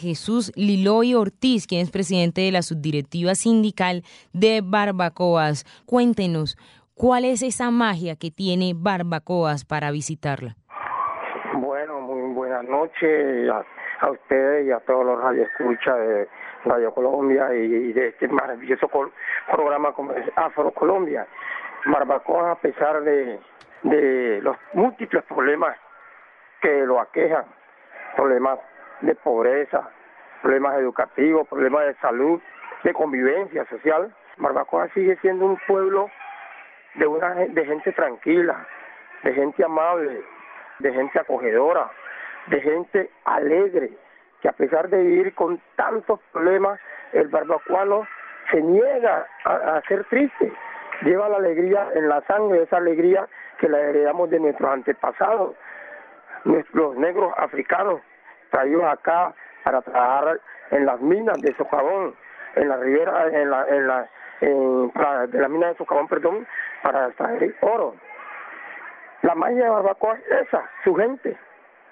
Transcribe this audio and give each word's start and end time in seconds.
Jesús 0.00 0.52
Liloy 0.54 1.16
Ortiz, 1.16 1.66
quien 1.66 1.80
es 1.82 1.90
presidente 1.90 2.42
de 2.42 2.52
la 2.52 2.62
subdirectiva 2.62 3.34
sindical 3.34 4.04
de 4.32 4.60
Barbacoas. 4.62 5.64
Cuéntenos, 5.86 6.56
¿cuál 6.94 7.24
es 7.24 7.42
esa 7.42 7.72
magia 7.72 8.14
que 8.14 8.30
tiene 8.30 8.74
Barbacoas 8.76 9.64
para 9.64 9.90
visitarla? 9.90 10.54
Bueno, 11.54 12.00
muy 12.00 12.32
buenas 12.32 12.62
noches 12.62 13.50
a, 13.50 14.08
ustedes 14.08 14.68
y 14.68 14.70
a 14.70 14.78
todos 14.86 15.04
los 15.04 15.20
radioescuchas 15.20 15.98
de 15.98 16.28
Radio 16.64 16.94
Colombia 16.94 17.52
y, 17.52 17.92
de 17.92 18.08
este 18.08 18.28
maravilloso 18.28 18.88
programa 19.50 19.92
como 19.94 20.12
es 20.12 20.30
Afro 20.36 20.70
Colombia. 20.70 21.26
Barbacoas, 21.86 22.56
a 22.56 22.60
pesar 22.60 23.02
de, 23.02 23.40
de 23.82 24.40
los 24.42 24.56
múltiples 24.74 25.24
problemas 25.24 25.76
que 26.62 26.86
lo 26.86 27.00
aquejan, 27.00 27.46
problemas 28.14 28.60
de 29.00 29.14
pobreza, 29.14 29.88
problemas 30.42 30.78
educativos, 30.78 31.46
problemas 31.48 31.86
de 31.86 31.94
salud, 31.96 32.40
de 32.84 32.92
convivencia 32.92 33.64
social. 33.66 34.12
Barbacoa 34.36 34.88
sigue 34.94 35.16
siendo 35.20 35.46
un 35.46 35.58
pueblo 35.66 36.10
de, 36.94 37.06
una, 37.06 37.34
de 37.34 37.64
gente 37.64 37.92
tranquila, 37.92 38.66
de 39.22 39.34
gente 39.34 39.64
amable, 39.64 40.22
de 40.78 40.92
gente 40.92 41.18
acogedora, 41.18 41.90
de 42.46 42.60
gente 42.60 43.10
alegre, 43.24 43.90
que 44.40 44.48
a 44.48 44.52
pesar 44.52 44.88
de 44.88 45.02
vivir 45.02 45.34
con 45.34 45.60
tantos 45.76 46.20
problemas, 46.32 46.78
el 47.12 47.28
barbacoano 47.28 48.06
se 48.50 48.62
niega 48.62 49.26
a, 49.44 49.76
a, 49.76 49.82
ser 49.82 50.04
triste, 50.04 50.52
lleva 51.02 51.28
la 51.28 51.38
alegría 51.38 51.88
en 51.94 52.08
la 52.08 52.20
sangre, 52.22 52.62
esa 52.62 52.76
alegría 52.76 53.28
que 53.58 53.68
la 53.68 53.80
heredamos 53.80 54.30
de 54.30 54.38
nuestros 54.38 54.70
antepasados, 54.70 55.56
nuestros 56.44 56.96
negros 56.96 57.32
africanos 57.36 58.00
traídos 58.50 58.84
acá 58.84 59.34
para 59.64 59.82
trabajar 59.82 60.40
en 60.70 60.86
las 60.86 61.00
minas 61.00 61.40
de 61.40 61.54
socavón, 61.56 62.14
en 62.54 62.68
la 62.68 62.76
ribera, 62.76 63.26
en 63.28 63.50
la, 63.50 63.66
en 63.68 63.86
la, 63.86 65.26
de 65.26 65.38
la 65.38 65.48
mina 65.48 65.68
de 65.68 65.74
socavón, 65.76 66.08
perdón, 66.08 66.46
para 66.82 67.08
extraer 67.08 67.54
oro. 67.60 67.94
La 69.22 69.34
magia 69.34 69.64
de 69.64 69.70
Barbacoa 69.70 70.14
es 70.14 70.46
esa, 70.46 70.64
su 70.84 70.94
gente, 70.94 71.36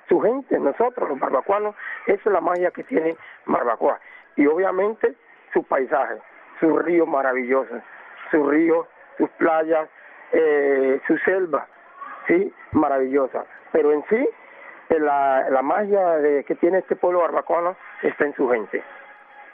su 0.08 0.20
gente, 0.20 0.58
nosotros 0.58 1.08
los 1.08 1.18
barbacoanos, 1.18 1.74
esa 2.06 2.20
es 2.24 2.32
la 2.32 2.40
magia 2.40 2.70
que 2.70 2.84
tiene 2.84 3.16
Barbacoa. 3.46 3.98
Y 4.36 4.46
obviamente 4.46 5.14
su 5.52 5.64
paisaje, 5.64 6.18
sus 6.60 6.82
ríos 6.84 7.08
maravillosos, 7.08 7.82
sus 8.30 8.48
ríos, 8.48 8.86
sus 9.18 9.28
playas, 9.30 9.88
eh, 10.32 11.00
su 11.06 11.16
selva, 11.18 11.66
sí, 12.26 12.52
maravillosa. 12.72 13.44
Pero 13.72 13.92
en 13.92 14.04
sí, 14.08 14.28
la, 14.90 15.48
la 15.50 15.62
magia 15.62 16.16
de, 16.18 16.44
que 16.44 16.54
tiene 16.54 16.78
este 16.78 16.96
pueblo 16.96 17.20
barbacoano 17.20 17.76
está 18.02 18.24
en 18.24 18.34
su 18.34 18.48
gente. 18.48 18.82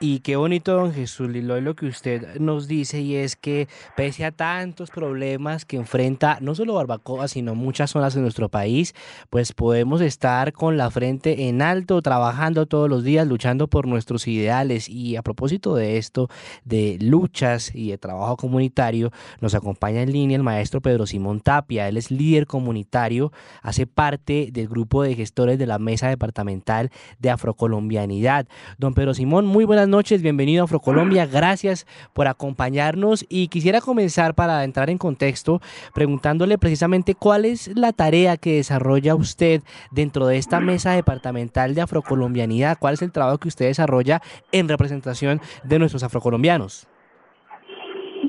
Y 0.05 0.19
qué 0.19 0.35
bonito, 0.35 0.73
don 0.73 0.91
Jesús 0.91 1.29
Liloy, 1.29 1.61
lo 1.61 1.77
que 1.77 1.85
usted 1.85 2.37
nos 2.37 2.67
dice 2.67 2.99
y 2.99 3.15
es 3.15 3.37
que 3.37 3.69
pese 3.95 4.25
a 4.25 4.33
tantos 4.33 4.89
problemas 4.89 5.63
que 5.63 5.77
enfrenta 5.77 6.39
no 6.41 6.55
solo 6.55 6.73
Barbacoa, 6.73 7.29
sino 7.29 7.55
muchas 7.55 7.91
zonas 7.91 8.13
de 8.13 8.19
nuestro 8.19 8.49
país, 8.49 8.93
pues 9.29 9.53
podemos 9.53 10.01
estar 10.01 10.51
con 10.51 10.75
la 10.75 10.91
frente 10.91 11.47
en 11.47 11.61
alto, 11.61 12.01
trabajando 12.01 12.65
todos 12.65 12.89
los 12.89 13.05
días, 13.05 13.25
luchando 13.25 13.69
por 13.69 13.87
nuestros 13.87 14.27
ideales. 14.27 14.89
Y 14.89 15.15
a 15.15 15.21
propósito 15.21 15.73
de 15.73 15.97
esto, 15.97 16.27
de 16.65 16.97
luchas 16.99 17.73
y 17.73 17.91
de 17.91 17.97
trabajo 17.97 18.35
comunitario, 18.35 19.09
nos 19.39 19.55
acompaña 19.55 20.01
en 20.01 20.11
línea 20.11 20.35
el 20.35 20.43
maestro 20.43 20.81
Pedro 20.81 21.05
Simón 21.05 21.39
Tapia. 21.39 21.87
Él 21.87 21.95
es 21.95 22.11
líder 22.11 22.45
comunitario, 22.45 23.31
hace 23.61 23.87
parte 23.87 24.49
del 24.51 24.67
grupo 24.67 25.01
de 25.01 25.15
gestores 25.15 25.57
de 25.57 25.65
la 25.65 25.79
Mesa 25.79 26.09
Departamental 26.09 26.91
de 27.19 27.29
Afrocolombianidad. 27.29 28.49
Don 28.77 28.93
Pedro 28.93 29.13
Simón, 29.13 29.45
muy 29.45 29.63
buenas 29.63 29.87
noches, 29.87 29.92
bienvenido 30.23 30.63
a 30.63 30.65
Afrocolombia, 30.65 31.27
gracias 31.27 31.85
por 32.13 32.27
acompañarnos 32.27 33.25
y 33.29 33.47
quisiera 33.47 33.79
comenzar 33.79 34.33
para 34.33 34.63
entrar 34.63 34.89
en 34.89 34.97
contexto 34.97 35.59
preguntándole 35.93 36.57
precisamente 36.57 37.13
cuál 37.13 37.45
es 37.45 37.67
la 37.77 37.93
tarea 37.93 38.37
que 38.37 38.55
desarrolla 38.55 39.13
usted 39.13 39.61
dentro 39.91 40.25
de 40.25 40.37
esta 40.37 40.59
mesa 40.59 40.93
departamental 40.93 41.75
de 41.75 41.81
afrocolombianidad, 41.81 42.77
cuál 42.79 42.95
es 42.95 43.03
el 43.03 43.11
trabajo 43.11 43.37
que 43.37 43.49
usted 43.49 43.67
desarrolla 43.67 44.19
en 44.51 44.67
representación 44.67 45.39
de 45.63 45.77
nuestros 45.77 46.03
afrocolombianos. 46.03 46.87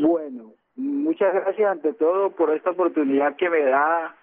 Bueno, 0.03 0.53
muchas 0.77 1.33
gracias 1.33 1.71
ante 1.71 1.95
todo 1.95 2.31
por 2.37 2.55
esta 2.55 2.71
oportunidad 2.73 3.37
que 3.37 3.49
me 3.49 3.65
da 3.65 4.15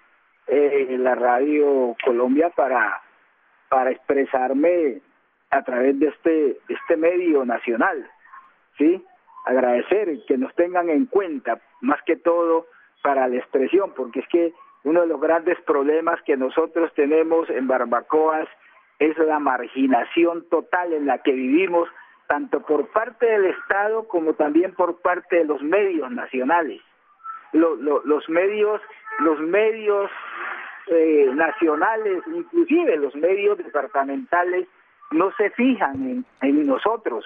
eh, 0.46 0.96
la 1.00 1.16
Radio 1.16 1.96
Colombia 2.06 2.52
para, 2.56 3.02
para 3.68 3.90
expresarme 3.90 5.02
a 5.52 5.64
través 5.64 6.00
de 6.00 6.08
este, 6.08 6.58
este 6.70 6.98
medio 6.98 7.46
nacional, 7.46 8.10
¿sí? 8.78 9.06
Agradecer 9.46 10.20
que 10.28 10.38
nos 10.38 10.54
tengan 10.56 10.90
en 10.90 11.06
cuenta, 11.06 11.60
más 11.82 12.02
que 12.04 12.16
todo 12.16 12.68
para 13.04 13.28
la 13.28 13.38
expresión, 13.38 13.94
porque 13.96 14.22
es 14.22 14.28
que 14.30 14.54
uno 14.84 15.02
de 15.02 15.08
los 15.08 15.20
grandes 15.20 15.60
problemas 15.62 16.22
que 16.24 16.38
nosotros 16.38 16.92
tenemos 16.96 17.50
en 17.50 17.68
Barbacoas 17.68 18.48
es 19.00 19.18
la 19.18 19.40
marginación 19.40 20.48
total 20.50 20.94
en 20.94 21.06
la 21.08 21.18
que 21.20 21.32
vivimos, 21.32 21.90
tanto 22.28 22.62
por 22.62 22.88
parte 22.90 23.26
del 23.26 23.46
Estado 23.46 24.08
como 24.08 24.34
también 24.36 24.74
por 24.74 25.02
parte 25.02 25.38
de 25.38 25.46
los 25.46 25.62
medios 25.62 26.10
nacionales. 26.12 26.82
los 27.52 28.30
medios, 28.30 28.82
los 29.20 29.40
medios 29.40 30.10
eh, 30.88 31.30
nacionales, 31.34 32.24
inclusive 32.28 32.96
los 32.98 33.16
medios 33.16 33.58
departamentales, 33.58 34.68
no 35.12 35.32
se 35.34 35.50
fijan 35.52 36.26
en, 36.42 36.66
nosotros. 36.66 37.26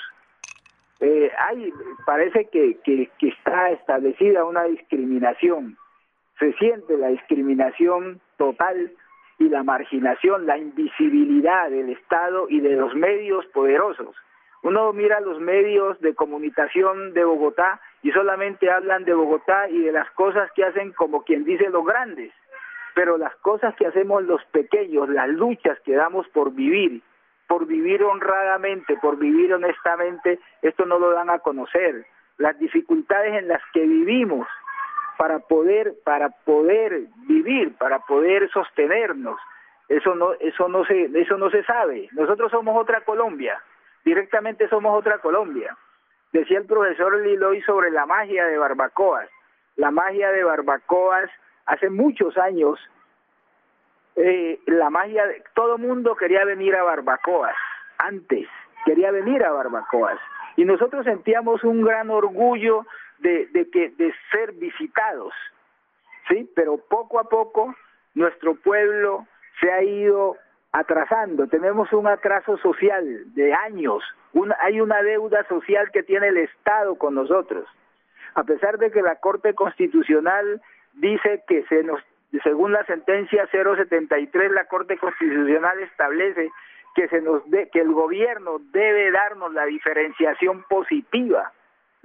Eh, 1.00 1.31
hay, 1.38 1.72
parece 2.06 2.50
que, 2.50 2.78
que, 2.84 3.09
está 3.22 3.69
establecida 3.72 4.46
una 4.46 4.63
discriminación. 4.63 5.78
Se 6.40 6.53
siente 6.53 6.97
la 6.97 7.09
discriminación 7.09 8.19
total 8.38 8.91
y 9.38 9.50
la 9.50 9.63
marginación, 9.63 10.45
la 10.45 10.57
invisibilidad 10.57 11.69
del 11.69 11.90
Estado 11.90 12.47
y 12.50 12.59
de 12.59 12.75
los 12.75 12.95
medios 12.95 13.45
poderosos. 13.47 14.16
Uno 14.63 14.91
mira 14.94 15.19
los 15.19 15.40
medios 15.40 16.00
de 16.01 16.16
comunicación 16.16 17.13
de 17.13 17.24
Bogotá 17.24 17.79
y 18.01 18.12
solamente 18.12 18.72
hablan 18.72 19.03
de 19.03 19.13
Bogotá 19.13 19.69
y 19.69 19.79
de 19.79 19.91
las 19.91 20.09
cosas 20.12 20.50
que 20.53 20.63
hacen 20.63 20.91
como 20.94 21.24
quien 21.24 21.44
dice 21.44 21.69
los 21.69 21.85
grandes, 21.85 22.34
pero 22.95 23.18
las 23.18 23.35
cosas 23.38 23.75
que 23.75 23.85
hacemos 23.85 24.24
los 24.24 24.44
pequeños, 24.45 25.09
las 25.09 25.29
luchas 25.29 25.79
que 25.81 25.94
damos 25.94 26.28
por 26.29 26.53
vivir, 26.53 27.03
por 27.47 27.66
vivir 27.67 28.03
honradamente, 28.03 28.97
por 29.01 29.17
vivir 29.17 29.53
honestamente, 29.53 30.39
esto 30.61 30.85
no 30.85 31.00
lo 31.00 31.11
dan 31.11 31.29
a 31.29 31.39
conocer. 31.39 32.06
Las 32.38 32.57
dificultades 32.59 33.33
en 33.33 33.47
las 33.47 33.61
que 33.73 33.81
vivimos 33.81 34.47
para 35.17 35.39
poder, 35.39 35.94
para 36.03 36.29
poder 36.29 37.07
vivir, 37.28 37.75
para 37.78 38.00
poder 38.00 38.50
sostenernos, 38.51 39.39
eso 39.88 40.16
no, 40.16 40.33
eso 40.33 40.67
no 40.67 40.83
se, 40.85 41.06
eso 41.13 41.38
no 41.38 41.50
se 41.50 41.63
sabe. 41.63 42.09
Nosotros 42.13 42.51
somos 42.51 42.79
otra 42.79 43.01
Colombia, 43.01 43.62
directamente 44.03 44.67
somos 44.67 44.97
otra 44.97 45.19
Colombia. 45.19 45.77
Decía 46.33 46.57
el 46.57 46.66
profesor 46.66 47.22
Liloy 47.22 47.62
sobre 47.62 47.91
la 47.91 48.06
magia 48.06 48.45
de 48.45 48.57
Barbacoas. 48.57 49.29
La 49.77 49.91
magia 49.91 50.31
de 50.31 50.44
Barbacoas 50.44 51.29
hace 51.66 51.89
muchos 51.89 52.38
años 52.38 52.79
eh, 54.16 54.59
la 54.68 54.90
magia, 54.90 55.26
de, 55.28 55.44
todo 55.53 55.78
mundo 55.78 56.16
quería 56.16 56.46
venir 56.46 56.76
a 56.76 56.84
Barbacoas, 56.84 57.56
antes, 57.98 58.48
quería 58.86 59.12
venir 59.12 59.44
a 59.44 59.52
Barbacoas. 59.52 60.20
Y 60.56 60.66
nosotros 60.66 61.03
sentíamos 61.06 61.64
un 61.64 61.81
gran 61.84 62.09
orgullo 62.09 62.86
de, 63.20 63.48
de, 63.48 63.70
que, 63.70 63.90
de 63.90 64.14
ser 64.31 64.54
visitados, 64.54 65.34
¿sí? 66.30 66.50
Pero 66.56 66.78
poco 66.78 67.20
a 67.20 67.25
poco 67.25 67.75
nuestro 68.14 68.56
pueblo 68.56 69.28
se 69.59 69.72
ha 69.72 69.84
ido 69.84 70.38
atrasando, 70.72 71.48
tenemos 71.48 71.92
un 71.94 72.08
atraso 72.08 72.58
social 72.58 73.34
de 73.34 73.54
años, 73.54 74.04
hay 74.59 74.81
una 74.81 75.01
deuda 75.01 75.45
social 75.48 75.89
que 75.92 76.04
tiene 76.04 76.28
el 76.28 76.38
Estado 76.38 76.95
con 76.95 77.16
nosotros. 77.16 77.66
A 78.34 78.44
pesar 78.44 78.78
de 78.78 78.92
que 78.92 79.01
la 79.01 79.16
Corte 79.16 79.54
Constitucional 79.54 80.62
dice 80.94 81.44
que 81.48 81.63
se 81.68 81.84
nos 81.84 82.01
según 82.44 82.72
la 82.72 82.84
sentencia 82.86 83.48
073, 83.52 84.52
la 84.52 84.66
Corte 84.66 84.98
Constitucional 84.98 85.80
establece 85.82 86.52
que, 86.96 87.08
se 87.08 87.22
nos 87.22 87.44
que 87.44 87.82
el 87.82 87.92
gobierno 87.92 88.60
debe 88.72 89.12
darnos 89.12 89.54
la 89.54 89.66
diferenciación 89.66 90.64
positiva 90.64 91.52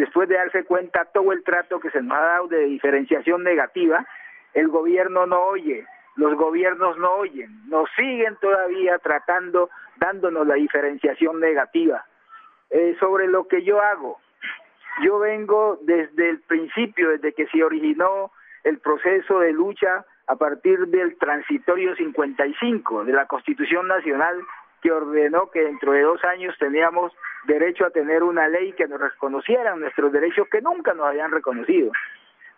después 0.00 0.30
de 0.30 0.36
darse 0.36 0.64
cuenta 0.64 1.04
todo 1.12 1.30
el 1.30 1.44
trato 1.44 1.78
que 1.78 1.90
se 1.90 2.00
nos 2.00 2.16
ha 2.16 2.22
dado 2.22 2.48
de 2.48 2.64
diferenciación 2.64 3.44
negativa, 3.44 4.06
el 4.54 4.68
gobierno 4.68 5.26
no 5.26 5.42
oye, 5.42 5.86
los 6.16 6.34
gobiernos 6.36 6.96
no 6.96 7.12
oyen, 7.16 7.68
nos 7.68 7.90
siguen 7.96 8.34
todavía 8.40 8.98
tratando, 8.98 9.68
dándonos 9.96 10.46
la 10.46 10.54
diferenciación 10.54 11.38
negativa. 11.38 12.06
Eh, 12.70 12.96
sobre 12.98 13.28
lo 13.28 13.46
que 13.46 13.62
yo 13.62 13.82
hago, 13.82 14.18
yo 15.02 15.18
vengo 15.18 15.78
desde 15.82 16.30
el 16.30 16.40
principio, 16.40 17.10
desde 17.10 17.34
que 17.34 17.46
se 17.48 17.62
originó 17.62 18.32
el 18.64 18.78
proceso 18.78 19.40
de 19.40 19.52
lucha 19.52 20.06
a 20.30 20.36
partir 20.36 20.86
del 20.86 21.18
transitorio 21.18 21.96
55 21.96 23.04
de 23.04 23.12
la 23.12 23.26
Constitución 23.26 23.88
Nacional 23.88 24.36
que 24.80 24.92
ordenó 24.92 25.50
que 25.50 25.60
dentro 25.60 25.90
de 25.90 26.02
dos 26.02 26.24
años 26.24 26.54
teníamos 26.56 27.12
derecho 27.48 27.84
a 27.84 27.90
tener 27.90 28.22
una 28.22 28.46
ley 28.46 28.72
que 28.74 28.86
nos 28.86 29.00
reconociera 29.00 29.74
nuestros 29.74 30.12
derechos 30.12 30.46
que 30.48 30.60
nunca 30.60 30.94
nos 30.94 31.08
habían 31.08 31.32
reconocido. 31.32 31.90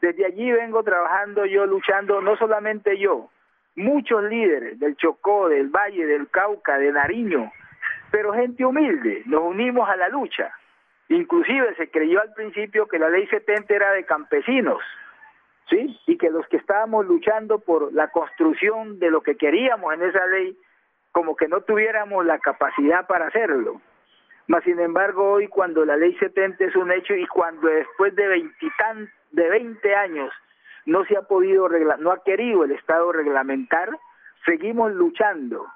Desde 0.03 0.27
allí 0.27 0.53
vengo 0.53 0.83
trabajando 0.83 1.47
yo, 1.47 1.65
luchando, 1.65 2.21
no 2.21 2.37
solamente 2.37 2.99
yo, 2.99 3.31
muchos 3.75 4.23
líderes 4.25 4.79
del 4.79 4.95
Chocó, 4.97 5.49
del 5.49 5.71
Valle, 5.71 6.05
del 6.05 6.29
Cauca, 6.29 6.77
de 6.77 6.93
Nariño, 6.93 7.51
pero 8.11 8.35
gente 8.35 8.67
humilde, 8.67 9.23
nos 9.25 9.45
unimos 9.45 9.89
a 9.89 9.97
la 9.97 10.11
lucha. 10.11 10.53
Inclusive 11.09 11.75
se 11.77 11.91
creyó 11.91 12.21
al 12.21 12.35
principio 12.35 12.87
que 12.87 12.99
la 12.99 13.09
ley 13.09 13.27
70 13.29 13.75
era 13.75 13.93
de 13.93 14.05
campesinos, 14.05 14.83
¿sí? 15.69 15.99
Y 16.07 16.19
que 16.19 16.31
los 16.31 16.47
que 16.49 16.57
estábamos 16.57 17.07
luchando 17.07 17.59
por 17.59 17.93
la 17.93 18.09
construcción 18.09 18.99
de 18.99 19.11
lo 19.11 19.23
que 19.23 19.37
queríamos 19.37 19.93
en 19.95 20.03
esa 20.03 20.27
ley, 20.27 20.57
como 21.13 21.37
que 21.37 21.49
no 21.49 21.61
tuviéramos 21.61 22.25
la 22.25 22.39
capacidad 22.39 23.07
para 23.07 23.27
hacerlo. 23.27 23.81
Mas, 24.49 24.65
sin 24.65 24.81
embargo, 24.81 25.33
hoy 25.33 25.49
cuando 25.49 25.85
la 25.85 25.97
ley 25.97 26.17
70 26.19 26.65
es 26.65 26.77
un 26.77 26.91
hecho 26.91 27.15
y 27.15 27.27
cuando 27.27 27.69
después 27.69 28.15
de 28.17 28.27
veintitan, 28.27 29.11
de 29.31 29.49
20 29.49 29.95
años 29.95 30.31
no 30.85 31.05
se 31.05 31.17
ha 31.17 31.23
podido, 31.23 31.69
no 31.69 32.11
ha 32.11 32.23
querido 32.23 32.65
el 32.65 32.73
Estado 32.73 33.13
reglamentar, 33.13 33.89
seguimos 34.45 34.93
luchando, 34.93 35.67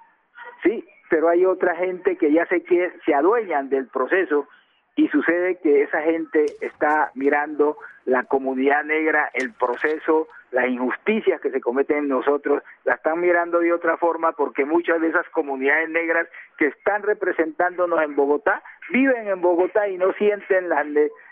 ¿sí? 0.62 0.84
Pero 1.08 1.28
hay 1.28 1.44
otra 1.46 1.76
gente 1.76 2.16
que 2.16 2.32
ya 2.32 2.44
se, 2.46 2.64
que, 2.64 2.92
se 3.04 3.14
adueñan 3.14 3.68
del 3.68 3.86
proceso 3.86 4.48
y 4.96 5.08
sucede 5.08 5.58
que 5.60 5.82
esa 5.82 6.02
gente 6.02 6.46
está 6.60 7.12
mirando 7.14 7.76
la 8.06 8.24
comunidad 8.24 8.84
negra, 8.84 9.30
el 9.34 9.52
proceso, 9.52 10.28
las 10.52 10.68
injusticias 10.68 11.40
que 11.40 11.50
se 11.50 11.60
cometen 11.60 11.98
en 11.98 12.08
nosotros, 12.08 12.62
la 12.84 12.94
están 12.94 13.20
mirando 13.20 13.58
de 13.58 13.72
otra 13.72 13.96
forma 13.96 14.32
porque 14.32 14.64
muchas 14.64 15.00
de 15.00 15.08
esas 15.08 15.28
comunidades 15.30 15.90
negras 15.90 16.28
que 16.56 16.68
están 16.68 17.02
representándonos 17.02 18.00
en 18.02 18.14
Bogotá 18.14 18.62
viven 18.90 19.26
en 19.28 19.40
Bogotá 19.40 19.88
y 19.88 19.98
no 19.98 20.12
sienten 20.14 20.68
las, 20.68 20.86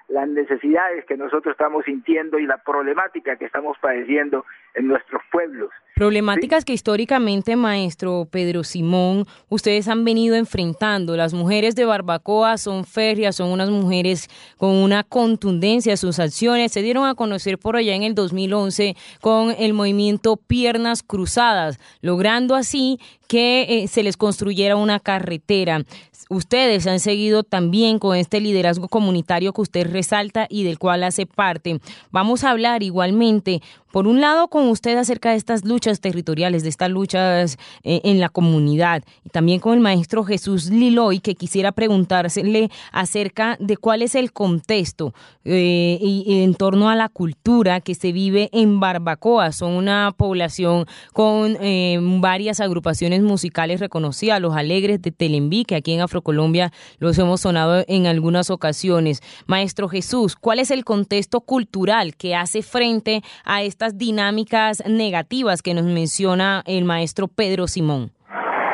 las 0.09 0.29
necesidades 0.29 1.05
que 1.07 1.17
nosotros 1.17 1.53
estamos 1.53 1.85
sintiendo 1.85 2.39
y 2.39 2.47
la 2.47 2.59
problemática 2.59 3.37
que 3.37 3.47
estamos 3.47 3.77
padeciendo 3.81 4.45
en 4.75 4.89
nuestros 4.89 5.23
pueblos. 5.33 5.71
Problemáticas 5.95 6.65
que 6.65 6.73
históricamente, 6.73 7.55
maestro 7.55 8.27
Pedro 8.31 8.65
Simón, 8.65 9.27
ustedes 9.49 9.87
han 9.89 10.05
venido 10.05 10.35
enfrentando. 10.35 11.17
Las 11.17 11.33
mujeres 11.33 11.77
de 11.77 11.85
Barbacoa 11.85 12.59
son 12.59 12.85
férreas, 12.85 13.37
son 13.37 13.51
unas 13.51 13.71
mujeres 13.71 14.29
con 14.59 14.71
una 14.71 15.05
contundencia 15.05 15.93
en 15.93 15.97
sus 15.97 16.19
acciones. 16.19 16.73
Se 16.73 16.83
dieron 16.83 17.07
a 17.07 17.15
conocer 17.15 17.59
por 17.59 17.77
allá 17.77 17.95
en 17.95 18.03
el 18.03 18.17
2011 18.17 18.97
con 19.21 19.55
el 19.57 19.73
movimiento 19.73 20.37
Piernas 20.37 21.05
Cruzadas, 21.05 21.79
logrando 22.03 22.57
así 22.57 22.99
que 23.29 23.63
eh, 23.85 23.89
se 23.89 24.03
les 24.03 24.17
construyera 24.17 24.77
una 24.77 25.01
carretera. 25.01 25.85
Ustedes 26.31 26.87
han 26.87 27.01
seguido 27.01 27.43
también 27.43 27.99
con 27.99 28.17
este 28.17 28.41
liderazgo 28.41 28.89
comunitario 28.89 29.53
que 29.53 29.61
usted 29.61 29.91
resalta 29.91 30.47
y 30.49 30.65
del 30.65 30.79
cual 30.79 31.05
hace 31.05 31.27
parte. 31.27 31.81
Vamos 32.11 32.45
a 32.45 32.51
hablar 32.51 32.83
igualmente, 32.83 33.61
por 33.95 34.09
un 34.09 34.21
lado, 34.21 34.49
con 34.49 34.67
usted 34.71 34.97
acerca 34.97 35.31
de 35.31 35.37
estas 35.37 35.65
luchas 35.65 36.01
territoriales, 36.01 36.65
de 36.65 36.69
estas 36.69 36.91
luchas 36.91 37.59
eh, 37.85 38.01
en 38.03 38.19
la 38.19 38.29
comunidad, 38.29 39.05
y 39.23 39.29
también 39.29 39.61
con 39.61 39.73
el 39.73 39.79
maestro 39.79 40.25
Jesús 40.25 40.69
Liloy, 40.69 41.21
que 41.21 41.37
quisiera 41.37 41.71
preguntársele 41.71 42.73
acerca 42.91 43.57
de 43.61 43.77
cuál 43.77 44.03
es 44.03 44.17
el 44.17 44.33
contexto 44.33 45.15
eh, 45.45 45.97
y, 46.01 46.43
en 46.43 46.57
torno 46.57 46.91
a 46.91 46.97
la 46.97 47.09
cultura 47.09 47.81
que 47.81 47.95
se 47.95 48.11
vive 48.11 48.51
en 48.53 48.81
Barbacoa. 48.81 49.53
Son 49.53 49.71
una 49.71 50.13
población 50.17 50.87
con 51.13 51.57
eh, 51.61 51.97
varias 52.01 52.59
agrupaciones 52.59 53.23
musicales 53.23 53.79
reconocidas, 53.79 54.41
los 54.41 54.57
Alegres 54.57 55.03
de 55.03 55.13
Telenví, 55.13 55.65
que 55.65 55.77
aquí 55.77 55.93
en 55.93 56.01
Afrocolombia 56.01 56.73
los 56.99 57.17
hemos 57.17 57.43
sonado 57.43 57.85
en 57.87 58.09
algunas 58.09 58.51
ocasiones. 58.51 59.23
Maestro 59.47 59.89
Jesús, 59.89 60.35
¿cuál 60.35 60.59
es 60.59 60.73
el 60.73 60.85
contexto 60.85 61.43
cultural 61.43 62.17
que 62.17 62.35
hace 62.35 62.61
frente 62.63 63.23
a 63.45 63.63
estas 63.85 63.99
dinámicas 63.99 64.83
negativas 64.87 65.61
que 65.61 65.75
nos 65.75 65.85
menciona 65.85 66.63
el 66.67 66.85
maestro 66.85 67.29
Pedro 67.29 67.67
Simón? 67.67 68.11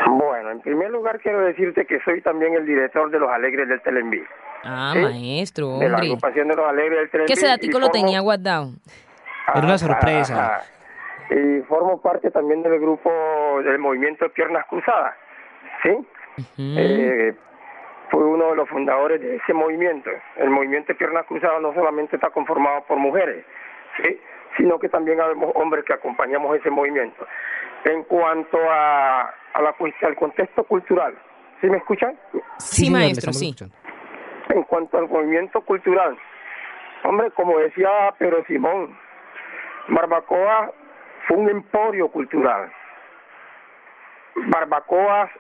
Bueno, 0.07 0.51
en 0.53 0.61
primer 0.61 0.91
lugar 0.91 1.19
quiero 1.21 1.41
decirte 1.41 1.85
que 1.85 1.99
soy 2.05 2.23
también 2.23 2.55
el 2.55 2.65
director 2.65 3.11
de 3.11 3.19
los 3.19 3.29
Alegres 3.29 3.69
del 3.69 3.81
Telenví. 3.83 4.23
Ah, 4.63 4.95
maestro, 4.95 5.79
De 5.79 5.89
la 5.89 5.99
agrupación 5.99 6.49
de 6.49 6.55
los 6.55 6.69
Alegres 6.69 6.99
del 6.99 7.11
Telenví. 7.11 7.27
¿Qué 7.27 7.33
ese 7.33 7.47
datico 7.47 7.81
lo 7.81 7.91
tenía 7.91 8.21
guardado? 8.21 8.71
Era 9.53 9.65
una 9.65 9.79
sorpresa 9.79 10.63
y 11.31 11.61
formo 11.63 12.01
parte 12.01 12.31
también 12.31 12.63
del 12.63 12.79
grupo 12.79 13.11
del 13.65 13.79
movimiento 13.79 14.27
de 14.27 14.31
Piernas 14.31 14.65
Cruzadas, 14.69 15.15
¿sí? 15.83 15.97
eh, 16.59 17.35
fui 18.11 18.23
uno 18.23 18.51
de 18.51 18.57
los 18.57 18.69
fundadores 18.69 19.21
de 19.21 19.37
ese 19.37 19.55
movimiento. 19.55 20.11
El 20.37 20.51
movimiento 20.51 20.89
de 20.93 20.95
Piernas 20.95 21.27
Cruzadas 21.27 21.61
no 21.63 21.75
solamente 21.75 22.17
está 22.17 22.31
conformado 22.31 22.85
por 22.87 22.99
mujeres, 22.99 23.45
¿sí? 24.03 24.21
Sino 24.57 24.79
que 24.79 24.89
también 24.89 25.21
habemos 25.21 25.53
hombres 25.55 25.85
que 25.85 25.93
acompañamos 25.93 26.57
ese 26.57 26.71
movimiento. 26.71 27.27
En 27.85 28.03
cuanto 28.05 28.59
a, 28.71 29.23
a 29.23 29.63
la 29.63 29.75
al 30.03 30.17
contexto 30.17 30.65
cultural, 30.65 31.15
¿sí 31.61 31.69
me 31.69 31.79
escuchan? 31.79 32.19
Sí, 32.59 32.91
maestro, 32.91 33.33
sí. 33.33 33.55
En 34.49 34.63
cuanto 34.65 34.99
al 34.99 35.09
movimiento 35.09 35.61
cultural, 35.63 36.19
hombre, 37.05 37.31
como 37.31 37.59
decía 37.59 37.91
Pedro 38.19 38.45
Simón, 38.47 38.97
Barbacoa 39.89 40.73
fue 41.27 41.37
un 41.37 41.49
emporio 41.49 42.09
cultural. 42.09 42.71
Barbacoa 44.35 45.31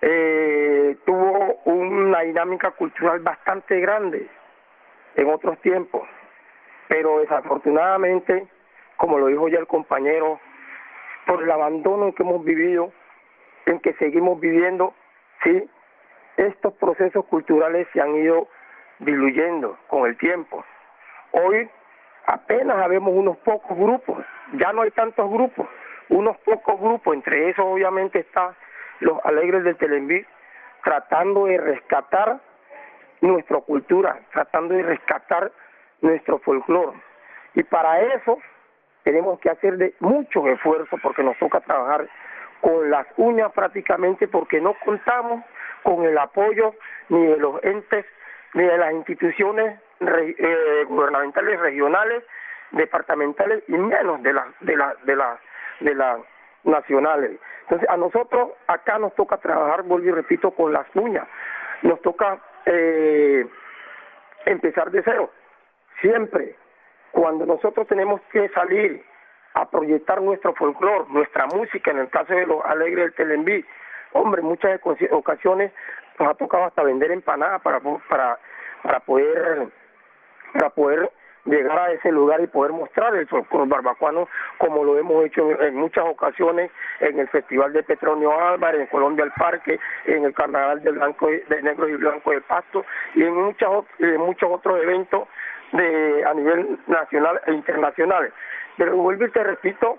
eh, 0.00 0.96
tuvo 1.04 1.60
una 1.64 2.20
dinámica 2.20 2.70
cultural 2.72 3.20
bastante 3.20 3.78
grande 3.80 4.28
en 5.16 5.30
otros 5.30 5.60
tiempos, 5.60 6.08
pero 6.92 7.20
desafortunadamente, 7.20 8.46
como 8.98 9.18
lo 9.18 9.28
dijo 9.28 9.48
ya 9.48 9.58
el 9.58 9.66
compañero, 9.66 10.38
por 11.26 11.42
el 11.42 11.50
abandono 11.50 12.14
que 12.14 12.22
hemos 12.22 12.44
vivido, 12.44 12.92
en 13.64 13.80
que 13.80 13.94
seguimos 13.94 14.38
viviendo, 14.38 14.92
sí, 15.42 15.70
estos 16.36 16.74
procesos 16.74 17.24
culturales 17.24 17.88
se 17.94 18.02
han 18.02 18.14
ido 18.14 18.46
diluyendo 18.98 19.78
con 19.86 20.06
el 20.06 20.18
tiempo. 20.18 20.62
Hoy 21.30 21.66
apenas 22.26 22.76
habemos 22.76 23.14
unos 23.14 23.38
pocos 23.38 23.74
grupos, 23.74 24.22
ya 24.52 24.74
no 24.74 24.82
hay 24.82 24.90
tantos 24.90 25.30
grupos, 25.30 25.66
unos 26.10 26.36
pocos 26.40 26.78
grupos, 26.78 27.14
entre 27.14 27.48
esos 27.48 27.64
obviamente 27.64 28.18
están 28.18 28.54
los 29.00 29.18
alegres 29.24 29.64
del 29.64 29.78
Telenví, 29.78 30.26
tratando 30.84 31.46
de 31.46 31.56
rescatar 31.56 32.38
nuestra 33.22 33.62
cultura, 33.62 34.20
tratando 34.30 34.74
de 34.74 34.82
rescatar 34.82 35.52
nuestro 36.02 36.38
folclore. 36.40 36.98
Y 37.54 37.62
para 37.62 38.00
eso 38.00 38.38
tenemos 39.04 39.40
que 39.40 39.50
hacer 39.50 39.76
de 39.78 39.94
muchos 40.00 40.46
esfuerzos 40.46 41.00
porque 41.02 41.22
nos 41.22 41.36
toca 41.38 41.60
trabajar 41.60 42.08
con 42.60 42.90
las 42.90 43.06
uñas 43.16 43.50
prácticamente 43.52 44.28
porque 44.28 44.60
no 44.60 44.74
contamos 44.84 45.44
con 45.82 46.04
el 46.04 46.16
apoyo 46.16 46.74
ni 47.08 47.26
de 47.26 47.36
los 47.36 47.62
entes 47.64 48.06
ni 48.54 48.62
de 48.62 48.78
las 48.78 48.92
instituciones 48.92 49.80
eh, 50.00 50.84
gubernamentales 50.88 51.58
regionales, 51.58 52.22
departamentales 52.70 53.64
y 53.68 53.72
menos 53.72 54.22
de 54.22 54.32
las 54.32 54.46
de 54.60 54.76
la, 54.76 54.94
de 55.04 55.16
la, 55.16 55.40
de 55.80 55.94
las 55.94 56.18
nacionales. 56.64 57.32
Entonces 57.62 57.88
a 57.88 57.96
nosotros 57.96 58.52
acá 58.66 58.98
nos 58.98 59.14
toca 59.14 59.38
trabajar, 59.38 59.82
vuelvo 59.82 60.06
y 60.06 60.12
repito, 60.12 60.50
con 60.52 60.72
las 60.72 60.86
uñas. 60.94 61.26
Nos 61.82 62.00
toca 62.02 62.38
eh, 62.66 63.46
empezar 64.46 64.90
de 64.90 65.02
cero. 65.04 65.30
Siempre, 66.02 66.56
cuando 67.12 67.46
nosotros 67.46 67.86
tenemos 67.86 68.20
que 68.32 68.48
salir 68.50 69.02
a 69.54 69.70
proyectar 69.70 70.20
nuestro 70.20 70.52
folclore, 70.54 71.04
nuestra 71.10 71.46
música, 71.46 71.92
en 71.92 71.98
el 71.98 72.10
caso 72.10 72.34
de 72.34 72.44
los 72.44 72.62
alegres 72.64 73.04
del 73.04 73.14
Telenví, 73.14 73.64
hombre, 74.12 74.42
muchas 74.42 74.80
ocasiones 75.10 75.72
nos 76.18 76.28
ha 76.28 76.34
tocado 76.34 76.64
hasta 76.64 76.82
vender 76.82 77.12
empanadas 77.12 77.62
para, 77.62 77.80
para, 77.80 78.38
para 78.82 79.00
poder 79.00 79.68
para 80.52 80.68
poder 80.70 81.10
llegar 81.44 81.78
a 81.78 81.92
ese 81.92 82.12
lugar 82.12 82.40
y 82.40 82.46
poder 82.46 82.72
mostrar 82.72 83.14
el 83.16 83.26
folclore 83.26 83.68
barbacuano 83.68 84.28
como 84.58 84.84
lo 84.84 84.98
hemos 84.98 85.24
hecho 85.24 85.60
en, 85.60 85.74
muchas 85.76 86.04
ocasiones 86.04 86.70
en 87.00 87.18
el 87.18 87.28
Festival 87.28 87.72
de 87.72 87.82
Petronio 87.82 88.38
Álvarez, 88.38 88.82
en 88.82 88.86
Colombia 88.88 89.24
el 89.24 89.32
Parque, 89.32 89.80
en 90.06 90.24
el 90.24 90.34
Carnaval 90.34 90.82
de, 90.82 90.90
Blanco, 90.92 91.28
de 91.28 91.62
Negro 91.62 91.88
y 91.88 91.96
Blanco 91.96 92.30
de 92.30 92.42
Pasto 92.42 92.84
y 93.14 93.22
en, 93.22 93.34
muchas, 93.34 93.70
en 93.98 94.20
muchos 94.20 94.50
otros 94.52 94.82
eventos 94.82 95.26
de 95.72 96.24
a 96.24 96.34
nivel 96.34 96.78
nacional 96.86 97.40
e 97.46 97.52
internacional. 97.52 98.32
Pero 98.76 98.96
vuelvo 98.96 99.24
y 99.24 99.30
te 99.30 99.42
repito, 99.42 99.98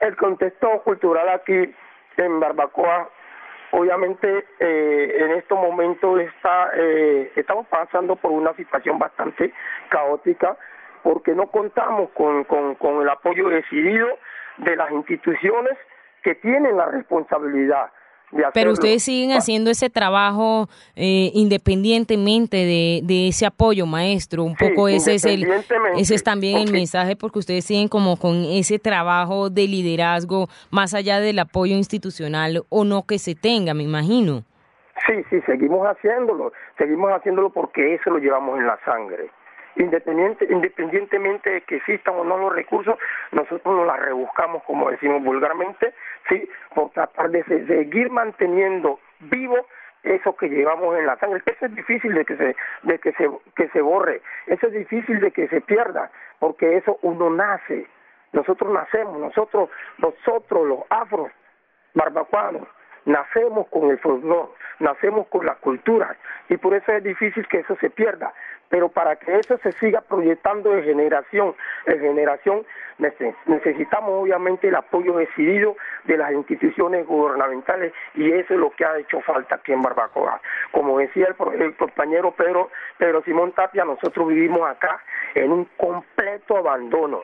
el 0.00 0.16
contexto 0.16 0.82
cultural 0.82 1.28
aquí 1.28 1.74
en 2.16 2.40
Barbacoa 2.40 3.10
obviamente 3.70 4.46
eh, 4.60 5.16
en 5.18 5.30
estos 5.32 5.58
momentos 5.58 6.20
está, 6.20 6.70
eh, 6.74 7.32
estamos 7.36 7.66
pasando 7.68 8.16
por 8.16 8.32
una 8.32 8.54
situación 8.54 8.98
bastante 8.98 9.52
caótica 9.88 10.56
porque 11.02 11.34
no 11.34 11.48
contamos 11.48 12.10
con, 12.10 12.44
con, 12.44 12.74
con 12.76 13.02
el 13.02 13.08
apoyo 13.08 13.48
decidido 13.48 14.08
de 14.58 14.76
las 14.76 14.90
instituciones 14.90 15.76
que 16.22 16.34
tienen 16.36 16.76
la 16.76 16.86
responsabilidad 16.86 17.90
Pero 18.52 18.72
ustedes 18.72 19.02
siguen 19.02 19.32
haciendo 19.32 19.70
ese 19.70 19.88
trabajo 19.90 20.68
eh, 20.96 21.30
independientemente 21.34 22.56
de, 22.58 23.00
de, 23.02 23.28
ese 23.28 23.46
apoyo, 23.46 23.86
maestro. 23.86 24.44
Un 24.44 24.54
poco 24.54 24.88
ese 24.88 25.14
es 25.14 25.24
el, 25.24 25.46
ese 25.96 26.14
es 26.14 26.22
también 26.22 26.58
el 26.58 26.72
mensaje, 26.72 27.16
porque 27.16 27.38
ustedes 27.38 27.64
siguen 27.64 27.88
como 27.88 28.18
con 28.18 28.44
ese 28.44 28.78
trabajo 28.78 29.50
de 29.50 29.66
liderazgo 29.66 30.48
más 30.70 30.94
allá 30.94 31.20
del 31.20 31.38
apoyo 31.38 31.76
institucional 31.76 32.62
o 32.68 32.84
no 32.84 33.06
que 33.06 33.18
se 33.18 33.34
tenga, 33.34 33.74
me 33.74 33.82
imagino. 33.82 34.44
Sí, 35.06 35.14
sí, 35.30 35.40
seguimos 35.46 35.86
haciéndolo, 35.86 36.52
seguimos 36.76 37.12
haciéndolo 37.12 37.50
porque 37.50 37.94
eso 37.94 38.10
lo 38.10 38.18
llevamos 38.18 38.58
en 38.58 38.66
la 38.66 38.78
sangre 38.84 39.30
independiente, 39.78 40.46
independientemente 40.50 41.50
de 41.50 41.60
que 41.62 41.76
existan 41.76 42.14
o 42.16 42.24
no 42.24 42.36
los 42.38 42.52
recursos, 42.52 42.98
nosotros 43.32 43.76
nos 43.76 43.86
las 43.86 44.00
rebuscamos, 44.00 44.62
como 44.64 44.90
decimos 44.90 45.22
vulgarmente, 45.22 45.94
sí, 46.28 46.48
por 46.74 46.90
tratar 46.90 47.30
de 47.30 47.44
seguir 47.44 48.10
manteniendo 48.10 48.98
vivo 49.20 49.66
eso 50.02 50.36
que 50.36 50.48
llevamos 50.48 50.96
en 50.98 51.06
la 51.06 51.16
sangre. 51.16 51.42
Eso 51.46 51.66
es 51.66 51.74
difícil 51.74 52.14
de 52.14 52.24
que 52.24 52.36
se, 52.36 52.56
de 52.82 52.98
que 52.98 53.12
se, 53.12 53.30
que 53.56 53.68
se 53.68 53.80
borre, 53.80 54.20
eso 54.46 54.66
es 54.66 54.72
difícil 54.72 55.20
de 55.20 55.30
que 55.30 55.48
se 55.48 55.60
pierda, 55.60 56.10
porque 56.38 56.76
eso 56.76 56.98
uno 57.02 57.30
nace, 57.30 57.86
nosotros 58.32 58.72
nacemos, 58.72 59.18
nosotros, 59.18 59.70
nosotros 59.98 60.66
los 60.66 60.80
afros 60.90 61.30
barbacuanos, 61.94 62.68
nacemos 63.04 63.66
con 63.68 63.90
el 63.90 63.98
folclore, 63.98 64.50
nacemos 64.78 65.26
con 65.28 65.46
la 65.46 65.54
cultura 65.56 66.16
y 66.48 66.56
por 66.56 66.74
eso 66.74 66.92
es 66.92 67.02
difícil 67.02 67.46
que 67.48 67.58
eso 67.58 67.76
se 67.80 67.90
pierda. 67.90 68.32
Pero 68.68 68.90
para 68.90 69.16
que 69.16 69.38
eso 69.38 69.56
se 69.58 69.72
siga 69.72 70.02
proyectando 70.02 70.72
de 70.72 70.82
generación 70.82 71.54
en 71.86 72.00
generación, 72.00 72.66
necesitamos 73.46 74.10
obviamente 74.10 74.68
el 74.68 74.74
apoyo 74.74 75.16
decidido 75.16 75.76
de 76.04 76.18
las 76.18 76.32
instituciones 76.32 77.06
gubernamentales 77.06 77.92
y 78.14 78.30
eso 78.30 78.54
es 78.54 78.60
lo 78.60 78.70
que 78.70 78.84
ha 78.84 78.98
hecho 78.98 79.20
falta 79.22 79.54
aquí 79.54 79.72
en 79.72 79.82
Barbacoa. 79.82 80.40
Como 80.72 80.98
decía 80.98 81.28
el, 81.28 81.76
compañero 81.76 82.32
Pedro, 82.32 82.70
Pedro 82.98 83.22
Simón 83.22 83.52
Tapia, 83.52 83.84
nosotros 83.84 84.28
vivimos 84.28 84.68
acá 84.68 85.00
en 85.34 85.50
un 85.50 85.64
completo 85.76 86.58
abandono. 86.58 87.22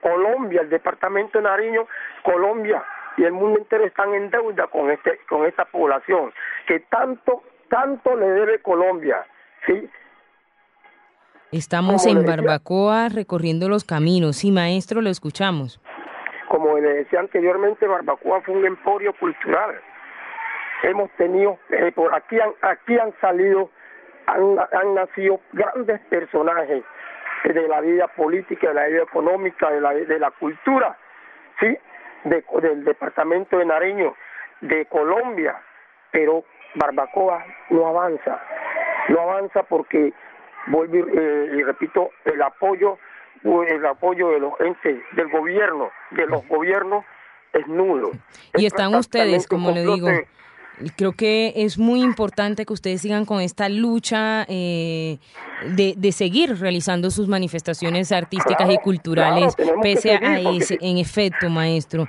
Colombia, 0.00 0.60
el 0.60 0.68
departamento 0.68 1.38
de 1.38 1.44
Nariño, 1.44 1.86
Colombia 2.22 2.82
y 3.16 3.24
el 3.24 3.32
mundo 3.32 3.58
entero 3.58 3.84
están 3.84 4.14
en 4.14 4.30
deuda 4.30 4.66
con 4.68 4.90
este 4.90 5.18
con 5.28 5.46
esta 5.46 5.64
población 5.64 6.32
que 6.66 6.80
tanto 6.80 7.42
tanto 7.68 8.14
le 8.16 8.26
debe 8.26 8.58
Colombia, 8.60 9.24
¿sí? 9.66 9.88
Estamos 11.52 12.06
en 12.06 12.24
Barbacoa 12.24 13.08
recorriendo 13.08 13.68
los 13.68 13.84
caminos. 13.84 14.36
Sí, 14.36 14.50
maestro, 14.50 15.00
lo 15.00 15.10
escuchamos. 15.10 15.80
Como 16.48 16.78
le 16.78 16.94
decía 16.94 17.20
anteriormente, 17.20 17.86
Barbacoa 17.86 18.42
fue 18.42 18.54
un 18.56 18.66
emporio 18.66 19.14
cultural. 19.14 19.80
Hemos 20.82 21.10
tenido, 21.12 21.58
eh, 21.70 21.92
por 21.94 22.14
aquí 22.14 22.38
han, 22.40 22.52
aquí 22.62 22.98
han 22.98 23.12
salido, 23.20 23.70
han, 24.26 24.58
han 24.58 24.94
nacido 24.94 25.40
grandes 25.52 26.00
personajes 26.10 26.84
de 27.44 27.68
la 27.68 27.80
vida 27.80 28.06
política, 28.08 28.68
de 28.68 28.74
la 28.74 28.86
vida 28.86 29.02
económica, 29.02 29.70
de 29.70 29.80
la, 29.80 29.94
de 29.94 30.18
la 30.18 30.30
cultura, 30.30 30.96
¿sí? 31.60 31.78
Del 32.24 32.84
departamento 32.84 33.58
de 33.58 33.66
Nariño, 33.66 34.14
de 34.60 34.86
Colombia, 34.86 35.60
pero 36.10 36.44
Barbacoa 36.74 37.44
no 37.70 37.86
avanza, 37.86 38.40
no 39.08 39.20
avanza 39.20 39.62
porque, 39.64 40.12
vuelvo 40.66 40.96
eh, 40.96 41.50
y, 41.54 41.62
repito, 41.62 42.10
el 42.24 42.40
apoyo, 42.42 42.98
el 43.42 43.86
apoyo 43.86 44.30
de 44.30 44.40
los 44.40 44.52
entes, 44.60 45.02
del 45.12 45.28
gobierno, 45.30 45.90
de 46.12 46.26
los 46.26 46.46
gobiernos, 46.46 47.04
es 47.52 47.66
nulo. 47.66 48.12
Y 48.56 48.66
están 48.66 48.94
ustedes, 48.94 49.46
como 49.46 49.72
le 49.72 49.82
digo, 49.82 50.08
creo 50.96 51.12
que 51.12 51.52
es 51.56 51.78
muy 51.78 52.02
importante 52.02 52.64
que 52.64 52.72
ustedes 52.72 53.02
sigan 53.02 53.24
con 53.24 53.40
esta 53.40 53.68
lucha 53.68 54.44
eh, 54.48 55.18
de, 55.76 55.94
de, 55.96 56.12
seguir 56.12 56.58
realizando 56.58 57.10
sus 57.10 57.28
manifestaciones 57.28 58.12
artísticas 58.12 58.70
y 58.70 58.78
culturales, 58.78 59.56
pese 59.82 60.16
a 60.16 60.40
ese, 60.40 60.78
en 60.80 60.98
efecto, 60.98 61.48
maestro. 61.48 62.06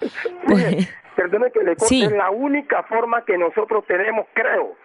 Perdone 1.15 1.51
que 1.51 1.63
le 1.63 1.75
corte, 1.75 1.99
es 2.05 2.11
la 2.11 2.31
única 2.31 2.83
forma 2.83 3.23
que 3.23 3.37
nosotros 3.37 3.85
tenemos, 3.87 4.25
creo, 4.33 4.75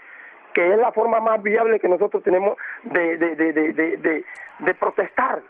que 0.53 0.73
es 0.73 0.79
la 0.79 0.93
forma 0.93 1.21
más 1.21 1.43
viable 1.43 1.81
que 1.81 1.89
nosotros 1.89 2.23
tenemos 2.23 2.57
de, 2.85 3.17
de, 3.17 3.35
de, 3.37 3.53
de, 3.73 4.25
de 4.59 4.75
protestar, 4.75 5.43